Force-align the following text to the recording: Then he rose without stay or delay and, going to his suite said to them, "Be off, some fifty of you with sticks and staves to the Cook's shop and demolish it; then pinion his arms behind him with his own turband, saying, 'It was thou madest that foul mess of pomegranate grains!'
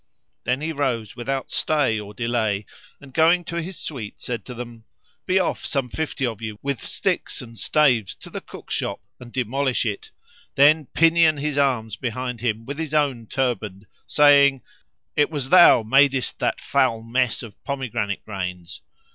Then 0.45 0.61
he 0.61 0.73
rose 0.73 1.15
without 1.15 1.51
stay 1.51 1.99
or 1.99 2.15
delay 2.15 2.65
and, 2.99 3.13
going 3.13 3.43
to 3.43 3.61
his 3.61 3.77
suite 3.79 4.19
said 4.19 4.45
to 4.45 4.55
them, 4.55 4.85
"Be 5.27 5.37
off, 5.37 5.63
some 5.63 5.89
fifty 5.89 6.25
of 6.25 6.41
you 6.41 6.57
with 6.63 6.81
sticks 6.83 7.39
and 7.39 7.55
staves 7.55 8.15
to 8.15 8.31
the 8.31 8.41
Cook's 8.41 8.73
shop 8.73 8.99
and 9.19 9.31
demolish 9.31 9.85
it; 9.85 10.09
then 10.55 10.87
pinion 10.87 11.37
his 11.37 11.59
arms 11.59 11.97
behind 11.97 12.41
him 12.41 12.65
with 12.65 12.79
his 12.79 12.95
own 12.95 13.27
turband, 13.27 13.85
saying, 14.07 14.63
'It 15.15 15.29
was 15.29 15.51
thou 15.51 15.83
madest 15.83 16.39
that 16.39 16.59
foul 16.59 17.03
mess 17.03 17.43
of 17.43 17.63
pomegranate 17.63 18.25
grains!' 18.25 18.81